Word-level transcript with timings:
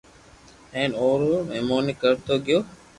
ھين 0.75 0.89
او 0.99 1.07
رو 1.21 1.33
مھموني 1.49 1.93
ڪرتو 2.01 2.35
گيو 2.45 2.59